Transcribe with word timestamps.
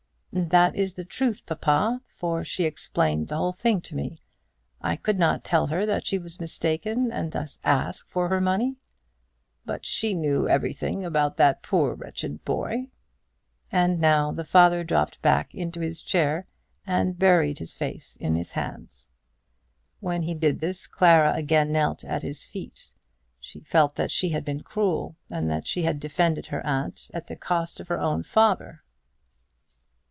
"That 0.33 0.77
is 0.77 0.93
the 0.93 1.03
truth, 1.03 1.45
papa; 1.45 2.01
for 2.15 2.45
she 2.45 2.63
explained 2.63 3.27
the 3.27 3.35
whole 3.35 3.51
thing 3.51 3.81
to 3.81 3.95
me. 3.97 4.21
I 4.79 4.95
could 4.95 5.19
not 5.19 5.43
tell 5.43 5.67
her 5.67 5.85
that 5.85 6.05
she 6.05 6.17
was 6.17 6.39
mistaken, 6.39 7.11
and 7.11 7.33
thus 7.33 7.57
ask 7.65 8.07
for 8.07 8.29
her 8.29 8.39
money." 8.39 8.77
"But 9.65 9.85
she 9.85 10.13
knew 10.13 10.47
everything 10.47 11.03
about 11.03 11.35
that 11.35 11.61
poor 11.61 11.95
wretched 11.95 12.45
boy." 12.45 12.87
And 13.73 13.99
now 13.99 14.31
the 14.31 14.45
father 14.45 14.85
dropped 14.85 15.21
back 15.21 15.53
into 15.53 15.81
his 15.81 16.01
chair, 16.01 16.47
and 16.87 17.19
buried 17.19 17.59
his 17.59 17.75
face 17.75 18.15
in 18.15 18.37
his 18.37 18.53
hands. 18.53 19.09
When 19.99 20.21
he 20.21 20.33
did 20.33 20.61
this 20.61 20.87
Clara 20.87 21.33
again 21.33 21.73
knelt 21.73 22.05
at 22.05 22.23
his 22.23 22.45
feet. 22.45 22.93
She 23.41 23.59
felt 23.59 23.97
that 23.97 24.11
she 24.11 24.29
had 24.29 24.45
been 24.45 24.63
cruel, 24.63 25.17
and 25.29 25.49
that 25.51 25.67
she 25.67 25.83
had 25.83 25.99
defended 25.99 26.45
her 26.45 26.65
aunt 26.65 27.11
at 27.13 27.27
the 27.27 27.35
cost 27.35 27.81
of 27.81 27.89
her 27.89 27.99
own 27.99 28.23
father. 28.23 28.81